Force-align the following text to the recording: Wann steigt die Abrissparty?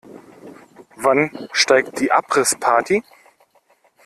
Wann 0.95 1.29
steigt 1.53 1.99
die 1.99 2.11
Abrissparty? 2.11 3.03